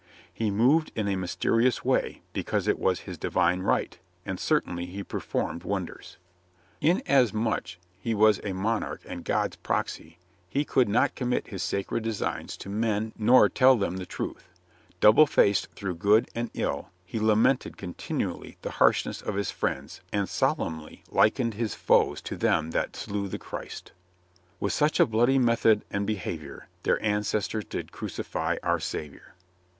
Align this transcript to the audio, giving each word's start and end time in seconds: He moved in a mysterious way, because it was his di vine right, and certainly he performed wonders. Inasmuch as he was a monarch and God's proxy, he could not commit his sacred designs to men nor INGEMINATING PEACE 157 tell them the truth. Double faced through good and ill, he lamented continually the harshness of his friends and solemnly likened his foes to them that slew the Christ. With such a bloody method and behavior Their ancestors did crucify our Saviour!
He 0.33 0.49
moved 0.49 0.91
in 0.95 1.07
a 1.07 1.15
mysterious 1.15 1.85
way, 1.85 2.23
because 2.33 2.67
it 2.67 2.79
was 2.79 3.01
his 3.01 3.19
di 3.19 3.27
vine 3.27 3.59
right, 3.61 3.99
and 4.25 4.39
certainly 4.39 4.87
he 4.87 5.03
performed 5.03 5.63
wonders. 5.63 6.17
Inasmuch 6.81 7.63
as 7.65 7.77
he 7.99 8.15
was 8.15 8.41
a 8.43 8.53
monarch 8.53 9.03
and 9.05 9.23
God's 9.23 9.57
proxy, 9.57 10.17
he 10.49 10.65
could 10.65 10.89
not 10.89 11.13
commit 11.13 11.49
his 11.49 11.61
sacred 11.61 12.03
designs 12.03 12.57
to 12.57 12.67
men 12.67 13.13
nor 13.15 13.45
INGEMINATING 13.45 13.51
PEACE 13.51 13.79
157 13.79 13.79
tell 13.79 13.91
them 13.91 13.97
the 13.97 14.39
truth. 14.39 14.49
Double 14.99 15.27
faced 15.27 15.67
through 15.75 15.93
good 15.97 16.29
and 16.33 16.49
ill, 16.55 16.89
he 17.05 17.19
lamented 17.19 17.77
continually 17.77 18.57
the 18.63 18.71
harshness 18.81 19.21
of 19.21 19.35
his 19.35 19.51
friends 19.51 20.01
and 20.11 20.27
solemnly 20.27 21.03
likened 21.11 21.53
his 21.53 21.75
foes 21.75 22.21
to 22.21 22.35
them 22.35 22.71
that 22.71 22.95
slew 22.95 23.27
the 23.27 23.37
Christ. 23.37 23.91
With 24.59 24.73
such 24.73 24.99
a 24.99 25.05
bloody 25.05 25.37
method 25.37 25.85
and 25.91 26.07
behavior 26.07 26.69
Their 26.81 26.99
ancestors 27.03 27.65
did 27.65 27.91
crucify 27.91 28.57
our 28.63 28.79
Saviour! 28.79 29.35